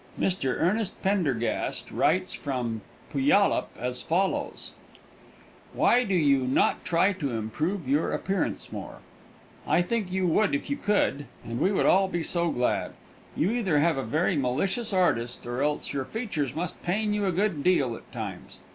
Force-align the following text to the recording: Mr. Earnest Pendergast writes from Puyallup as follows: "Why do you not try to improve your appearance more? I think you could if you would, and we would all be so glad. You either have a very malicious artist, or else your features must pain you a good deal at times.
Mr. 0.19 0.59
Earnest 0.59 0.99
Pendergast 1.03 1.91
writes 1.91 2.33
from 2.33 2.81
Puyallup 3.11 3.69
as 3.79 4.01
follows: 4.01 4.71
"Why 5.73 6.03
do 6.03 6.15
you 6.15 6.47
not 6.47 6.83
try 6.83 7.13
to 7.13 7.33
improve 7.33 7.87
your 7.87 8.11
appearance 8.11 8.71
more? 8.71 8.97
I 9.67 9.83
think 9.83 10.11
you 10.11 10.23
could 10.27 10.55
if 10.55 10.71
you 10.71 10.79
would, 10.87 11.27
and 11.45 11.59
we 11.59 11.71
would 11.71 11.85
all 11.85 12.07
be 12.07 12.23
so 12.23 12.49
glad. 12.49 12.93
You 13.35 13.51
either 13.51 13.77
have 13.77 13.97
a 13.97 14.01
very 14.03 14.35
malicious 14.35 14.91
artist, 14.91 15.45
or 15.45 15.61
else 15.61 15.93
your 15.93 16.05
features 16.05 16.55
must 16.55 16.81
pain 16.81 17.13
you 17.13 17.27
a 17.27 17.31
good 17.31 17.63
deal 17.63 17.95
at 17.95 18.11
times. 18.11 18.57